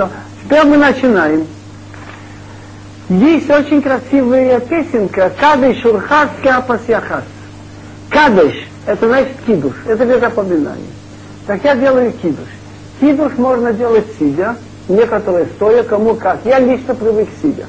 все. 0.00 0.08
Теперь 0.42 0.64
мы 0.64 0.76
начинаем. 0.76 1.46
Есть 3.08 3.50
очень 3.50 3.82
красивая 3.82 4.60
песенка 4.60 5.32
«Кадыш 5.38 5.84
урхас 5.84 6.28
кяпас 6.42 6.80
яхас». 6.86 7.24
Кадыш– 8.08 8.54
это 8.86 9.08
значит 9.08 9.36
кидуш, 9.46 9.74
это 9.86 10.04
без 10.04 10.22
опоминания. 10.22 10.92
Так 11.46 11.64
я 11.64 11.74
делаю 11.74 12.12
кидуш. 12.12 12.46
Кидуш 13.00 13.32
можно 13.36 13.72
делать 13.72 14.06
сидя, 14.18 14.56
некоторые 14.88 15.46
стоя, 15.56 15.82
кому 15.82 16.14
как. 16.14 16.38
Я 16.44 16.60
лично 16.60 16.94
привык 16.94 17.28
сидя. 17.42 17.66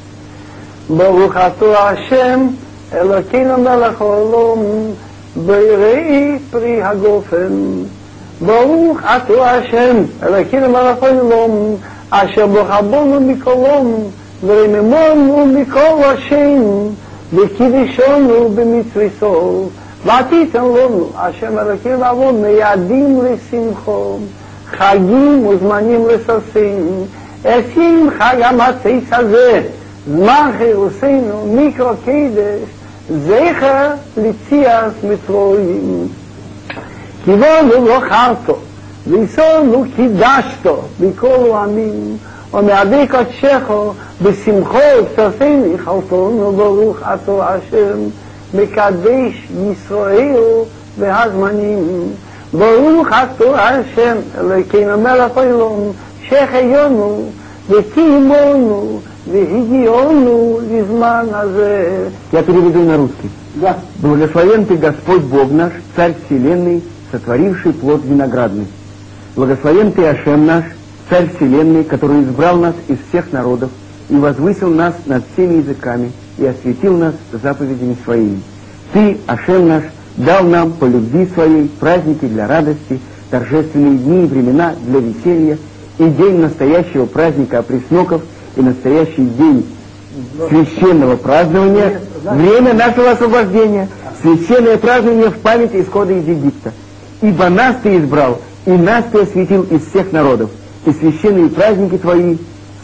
Барухату 0.88 1.74
Ашем, 1.76 2.58
Элокину 2.92 3.58
Мелахолом, 3.58 4.96
при 5.34 6.40
Пригагофен. 6.52 7.88
Барухату 8.40 9.42
Ашем, 9.42 10.10
Элокину 10.22 10.68
Мелахолом, 10.70 11.80
אשר 12.11 12.47
בחבונו 12.47 13.21
מקולום, 13.21 14.11
ורממונו 14.47 15.47
מכל 15.47 16.05
השם, 16.05 16.63
וקידישונו 17.35 18.49
במצווסו, 18.49 19.69
ועתיתן 20.05 20.65
לנו, 20.65 21.11
השם 21.17 21.59
אלוקינו 21.59 22.11
אבון, 22.11 22.43
מיידים 22.43 23.21
לשמחו, 23.25 24.19
חגים 24.67 25.47
וזמנים 25.47 26.07
לששים, 26.09 27.05
אשים 27.45 28.11
חג 28.19 28.37
המצייס 28.43 29.05
הזה, 29.13 29.63
זמן 30.07 30.51
חירוסנו, 30.59 31.47
מיקרו 31.47 31.91
קדש, 32.05 32.71
זכר 33.11 33.91
לציאס 34.17 34.93
מצרויים. 35.05 36.09
כיוונו 37.25 37.87
לא 37.87 38.01
חרטו, 39.07 39.11
ויסונו 39.11 39.85
קידשתו, 39.97 40.83
בכל 41.01 41.53
עמים, 41.55 42.17
ומעדי 42.55 43.07
קודשךו, 43.09 43.93
בשמחו 44.23 44.79
ובשרפני 44.99 45.79
חרטונו 45.79 46.53
ברוך 46.53 46.99
אתו 47.15 47.43
השם, 47.43 47.99
מקדש 48.55 49.49
ישראל 49.73 50.37
והזמנים. 50.99 52.09
ברוך 52.53 53.09
אתו 53.09 53.57
השם, 53.57 54.17
אלוקינו 54.39 54.99
מלך 54.99 55.37
עולם, 55.37 55.91
שהחיונו 56.29 57.23
וקיימונו 57.69 59.01
והגיעונו 59.33 60.61
לזמן 60.71 61.27
הזה. 61.31 62.09
Я 62.33 62.43
переведу 62.43 62.83
на 62.83 62.97
русский. 62.97 63.31
Да. 63.57 63.77
Благословен 64.03 64.67
ты 64.67 64.77
Господь 64.77 65.23
Бог 65.23 65.51
наш, 65.51 65.73
Царь 65.97 66.15
Вселенной, 66.27 66.83
сотворивший 67.11 67.73
плод 67.73 68.05
виноградный. 68.05 68.67
Благословен 69.36 69.92
ты 69.94 70.06
Ашем 70.06 70.46
наш, 70.46 70.66
Царь 71.10 71.30
Вселенной, 71.36 71.84
который 71.84 72.24
избрал 72.24 72.58
нас 72.58 72.76
из 72.88 72.98
всех 73.10 73.32
народов 73.32 73.70
и 74.10 74.16
возвысил 74.16 74.70
нас 74.70 74.94
над 75.06 75.24
всеми 75.34 75.60
языками 75.60 76.12
и 76.38 76.46
осветил 76.46 76.98
нас 76.98 77.16
заповедями 77.32 77.96
своими. 78.04 78.42
Ты, 78.94 79.18
Ашем 79.28 79.68
наш, 79.68 79.84
дал 80.18 80.44
нам 80.44 80.74
по 80.74 80.86
любви 80.86 81.28
своей 81.34 81.70
праздники 81.80 82.26
для 82.26 82.48
радости, 82.48 83.00
торжественные 83.30 83.98
дни 83.98 84.24
и 84.24 84.28
времена 84.28 84.74
для 84.86 85.00
веселья, 85.00 85.58
и 85.98 86.10
день 86.10 86.40
настоящего 86.40 87.06
праздника 87.06 87.60
опресноков, 87.60 88.22
и 88.56 88.62
настоящий 88.62 89.26
день 89.26 89.66
священного 90.50 91.16
празднования, 91.16 92.02
время 92.24 92.74
нашего 92.74 93.12
освобождения, 93.12 93.88
священное 94.22 94.78
празднование 94.78 95.30
в 95.30 95.40
память 95.40 95.74
исхода 95.74 96.14
из 96.14 96.28
Египта. 96.28 96.74
Ибо 97.22 97.50
нас 97.50 97.78
ты 97.82 97.98
избрал, 97.98 98.42
и 98.66 98.72
нас 98.72 99.06
ты 99.12 99.22
осветил 99.22 99.64
из 99.64 99.88
всех 99.88 100.12
народов, 100.12 100.52
и 100.86 100.92
священные 100.92 101.50
праздники 101.50 101.98
твои 101.98 102.38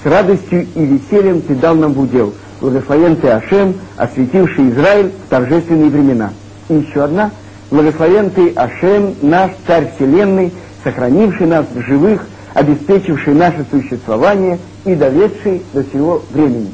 с 0.03 0.05
радостью 0.05 0.67
и 0.75 0.85
весельем 0.85 1.41
ты 1.41 1.55
дал 1.55 1.75
нам 1.75 1.93
в 1.93 1.99
удел. 1.99 2.33
Благословен 2.61 3.15
ты 3.17 3.29
Ашем, 3.29 3.75
осветивший 3.97 4.69
Израиль 4.69 5.11
в 5.25 5.29
торжественные 5.29 5.89
времена. 5.89 6.33
И 6.69 6.75
еще 6.75 7.03
одна. 7.03 7.31
Благословен 7.69 8.29
ты 8.31 8.49
Ашем, 8.51 9.15
наш 9.21 9.51
Царь 9.65 9.91
Вселенной, 9.95 10.51
сохранивший 10.83 11.47
нас 11.47 11.65
в 11.73 11.81
живых, 11.81 12.25
обеспечивший 12.53 13.33
наше 13.33 13.65
существование 13.69 14.57
и 14.85 14.95
доведший 14.95 15.61
до 15.73 15.83
сего 15.83 16.23
времени. 16.31 16.71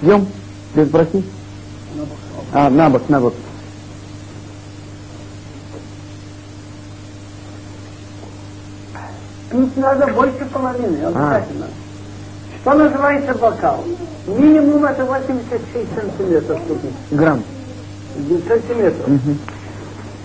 Пьем 0.00 0.26
без 0.74 0.88
брахи? 0.88 1.22
А, 2.52 2.68
на 2.68 2.90
бок, 2.90 3.08
на 3.08 3.20
бок. 3.20 3.34
Пить 9.50 9.76
надо 9.76 10.06
больше 10.08 10.44
половины, 10.52 10.96
обязательно. 11.06 11.66
Что 12.60 12.74
называется 12.74 13.34
бокал? 13.34 13.84
Минимум 14.26 14.84
это 14.84 15.04
86 15.04 15.94
сантиметров 15.94 16.60
купить. 16.68 16.94
Грамм. 17.10 17.42
Сантиметров. 18.46 19.06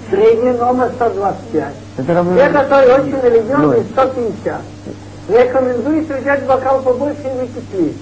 Средний 0.10 0.52
номер 0.52 0.92
125. 0.96 1.74
Это 1.98 2.14
равно... 2.14 2.36
Те, 2.36 2.50
которые 2.50 2.94
очень 2.96 3.22
религиозные, 3.22 3.68
Ноль. 3.68 3.84
150. 3.94 4.62
Рекомендуется 5.30 6.18
взять 6.18 6.46
бокал 6.46 6.82
побольше 6.82 7.22
и 7.24 7.40
выпить 7.40 7.68
пить. 7.70 7.98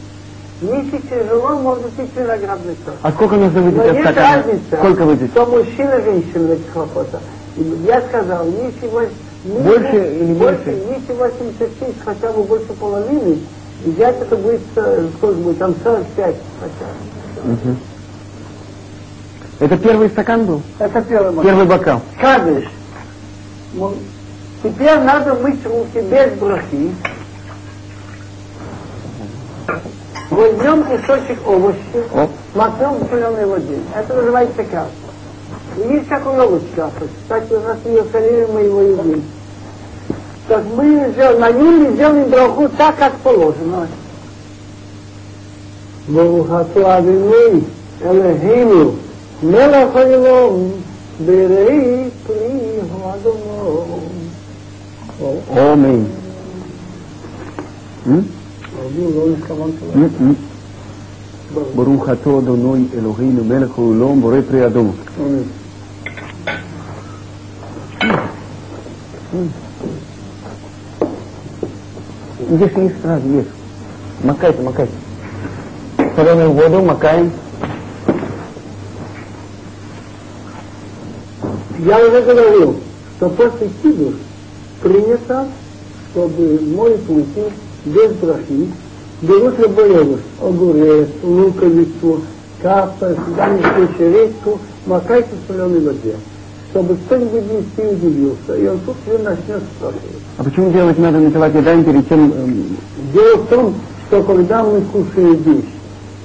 Если 0.62 0.98
тяжело, 1.08 1.50
можно 1.60 1.90
пить 1.90 2.10
виноградный 2.16 2.76
сок. 2.86 2.96
А 3.02 3.12
сколько 3.12 3.36
нужно 3.36 3.62
выпить 3.62 3.78
Но 3.78 3.84
есть 3.86 4.02
стакана? 4.02 4.38
разница, 4.38 4.78
Сколько 4.78 5.04
выпить? 5.06 5.32
что 5.32 5.46
мужчина 5.46 5.92
и 5.96 6.04
женщина 6.04 6.48
в 6.48 6.52
этих. 6.52 7.20
И 7.58 7.64
Я 7.86 8.02
сказал, 8.02 8.46
если 8.48 8.88
вось- 8.88 9.10
минимум- 9.44 9.64
Больше 9.64 9.96
или 10.20 10.34
больше, 10.34 10.70
если 10.70 11.14
86, 11.14 11.96
хотя 12.04 12.32
бы 12.32 12.44
больше 12.44 12.74
половины, 12.74 13.40
взять 13.86 14.22
это 14.22 14.36
будет, 14.36 14.62
э, 14.76 15.08
сколько 15.18 15.40
будет, 15.40 15.58
там 15.60 15.76
45 15.84 16.36
хотя 16.60 16.86
бы. 17.44 17.76
Это 19.60 19.78
первый 19.78 20.10
стакан 20.10 20.46
был? 20.46 20.62
Это 20.80 21.02
первый 21.04 21.32
момент. 21.32 21.44
Первый 21.48 21.66
бокал. 21.66 22.02
Кадыш. 22.20 22.66
М- 23.76 23.96
Теперь 24.64 25.00
надо 25.00 25.34
мыть 25.36 25.66
руки 25.66 26.00
без 26.02 26.38
брахи. 26.40 26.92
Возьмем 30.30 30.84
кусочек 30.84 31.40
овощи, 31.48 32.04
Оп. 32.14 32.30
макнем 32.56 32.94
в 33.00 33.10
соленой 33.10 33.46
воде. 33.48 33.80
Это 33.96 34.14
называется 34.14 34.64
каша. 34.64 34.92
И 35.79 35.93
есть 35.93 36.09
как 36.09 36.27
у 36.27 36.33
нас 36.37 36.49
каша. 36.75 36.93
Кстати, 37.23 37.53
у 37.53 37.61
нас 37.61 37.79
в 37.85 37.89
Иерусалиме 37.89 38.47
мы 38.53 38.61
его 38.61 38.83
едим. 38.83 39.23
Так 40.49 40.65
мы 40.77 41.11
сделаем, 41.13 41.41
на 41.41 41.51
ним 41.51 41.95
сделаем 41.95 42.31
браху 42.31 42.69
так, 42.77 42.97
как 42.99 43.15
положено. 43.17 43.87
ברוכתו 46.13 46.99
אדוני 46.99 47.61
אלוהינו 48.05 48.93
מלך 49.43 49.97
העולם 49.97 50.71
בראי 51.27 52.09
פרי 52.27 52.79
האדומו. 53.03 53.99
Аминь. 55.51 56.05
М? 58.07 58.23
לא 59.15 59.23
התכוונתי 59.39 59.85
м, 59.95 60.09
м. 60.21 60.35
ברוך 61.77 62.09
אתה 62.09 62.31
אדוני 62.39 62.85
אלוהינו 62.99 63.45
מלך 63.45 63.79
העולם 63.79 64.21
בורא 64.21 64.37
פרי 64.49 64.67
אדום. 64.67 64.93
Ешь, 69.34 69.50
ешь 72.50 72.92
сразу, 73.02 73.28
ешь. 73.30 73.46
Макайте, 74.24 74.62
макайте. 74.62 74.92
Соленую 76.16 76.52
воду 76.52 76.82
макаем. 76.82 77.32
Я 81.80 82.06
уже 82.06 82.22
говорил, 82.22 82.76
что 83.18 83.30
после 83.30 83.70
кидуш 83.82 84.16
принято, 84.82 85.48
чтобы 86.12 86.60
моют 86.76 87.08
руки 87.08 87.54
без 87.86 88.12
брахи, 88.14 88.70
берут 89.22 89.58
любой 89.60 90.02
овощ, 90.02 90.20
огурец, 90.42 91.08
луковицу, 91.24 92.22
капа, 92.62 93.16
данную 93.38 93.90
редьку, 93.98 94.60
макайте 94.86 95.30
в 95.32 95.48
соленой 95.52 95.80
воде, 95.80 96.18
чтобы 96.72 96.96
кто-нибудь 97.06 97.44
не 97.78 97.86
удивился, 97.86 98.56
и 98.58 98.68
он 98.68 98.80
тут 98.80 98.96
ее 99.06 99.20
начнет 99.20 99.62
спрашивать. 99.78 100.22
А 100.38 100.44
почему 100.44 100.72
делать 100.72 100.98
надо 100.98 101.20
напивать 101.20 101.54
едаем 101.54 101.84
перед 101.84 102.08
тем... 102.08 102.32
эм, 102.32 102.78
Дело 103.14 103.38
в 103.38 103.48
том, 103.48 103.76
что 104.08 104.24
когда 104.24 104.64
мы 104.64 104.82
кушаем 104.82 105.36
вещь 105.36 105.66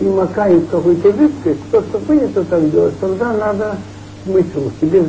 и 0.00 0.04
макаем 0.04 0.66
какой-то 0.70 1.12
жидкость, 1.12 1.70
то, 1.70 1.82
что 1.82 1.98
принято 1.98 2.44
так 2.44 2.70
делать, 2.70 2.98
тогда 3.00 3.32
надо 3.32 3.76
мыть 4.26 4.54
руки 4.54 4.72
без. 4.82 5.04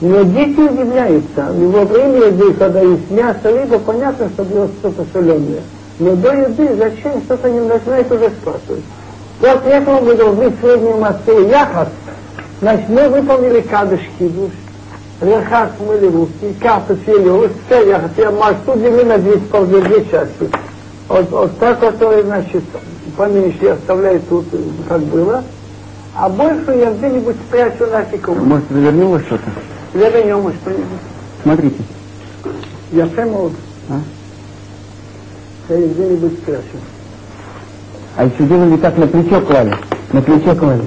Но 0.00 0.22
дети 0.22 0.60
удивляются. 0.60 1.52
И 1.58 1.66
во 1.66 1.84
время 1.84 2.26
еды, 2.26 2.52
когда 2.54 2.80
есть 2.80 3.10
мясо, 3.10 3.50
либо 3.50 3.78
понятно, 3.80 4.28
что 4.28 4.44
было 4.44 4.68
что-то 4.78 5.04
соленое. 5.12 5.62
Но 5.98 6.14
до 6.14 6.32
еды 6.32 6.76
зачем 6.76 7.20
что-то 7.24 7.50
не 7.50 7.60
начинает 7.60 8.10
уже 8.12 8.30
спрашивать. 8.40 8.84
После 9.40 9.72
этого 9.72 10.00
мы 10.00 10.14
должны 10.14 10.52
среднем 10.60 11.02
отце 11.02 11.48
яхат. 11.48 11.88
Значит, 12.60 12.88
мы 12.88 13.08
выполнили 13.08 13.60
кадыш 13.60 14.00
кидуш, 14.18 14.50
рехат 15.20 15.70
смыли 15.78 16.08
руки, 16.08 16.54
капы 16.60 16.98
съели 17.04 17.88
яхат, 17.88 18.10
я 18.16 18.30
маш, 18.32 18.56
тут 18.66 18.80
делили 18.80 19.04
на 19.04 19.18
две, 19.18 19.38
ползли 19.38 19.80
две 19.82 20.04
части. 20.06 20.50
Вот, 21.08 21.30
вот 21.30 21.58
та, 21.58 21.74
которая, 21.74 22.24
значит, 22.24 22.64
поменьше 23.16 23.58
я 23.62 23.72
оставляю 23.74 24.20
тут, 24.28 24.46
как 24.88 25.00
было, 25.02 25.44
а 26.14 26.28
больше 26.28 26.72
я 26.72 26.90
где-нибудь 26.90 27.36
спрячу 27.46 27.86
нафиг. 27.86 28.26
Может, 28.28 28.64
завернулось 28.70 29.24
что-то? 29.26 29.50
Вернем 29.94 30.52
что-нибудь. 30.62 30.84
Смотрите. 31.42 31.82
Я 32.90 33.06
прямо 33.06 33.50
А? 33.88 34.00
я 35.68 35.76
где-нибудь 35.76 36.32
спрячу. 36.34 36.62
А 38.16 38.24
еще 38.24 38.44
делали 38.44 38.76
так 38.78 38.96
на 38.96 39.06
плечо 39.06 39.40
клали. 39.42 39.76
На 40.12 40.22
плечо 40.22 40.56
клали. 40.56 40.82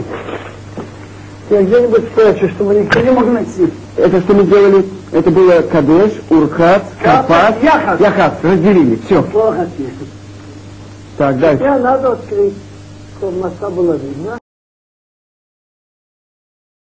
Я 1.52 1.64
где-нибудь 1.64 2.06
спрячу, 2.14 2.48
чтобы 2.48 2.76
никто 2.76 3.02
не 3.02 3.12
мог 3.12 3.26
найти. 3.26 3.70
Это 3.98 4.22
что 4.22 4.34
мы 4.34 4.46
делали? 4.46 4.86
Это 5.12 5.30
было 5.30 5.62
Кадеш, 5.62 6.14
Урхат, 6.30 6.84
Капас, 7.04 7.56
Яхат. 7.62 8.00
Яхат. 8.00 8.34
Разделили. 8.42 8.98
Все. 9.06 9.22
Плохо 9.22 9.68
тихо. 9.78 9.92
Так, 11.18 11.38
дальше. 11.40 11.62
Я 11.62 11.78
надо 11.78 12.14
открыть, 12.14 12.54
чтобы 13.18 13.40
моста 13.42 13.70
было 13.70 13.98
видно. 13.98 14.41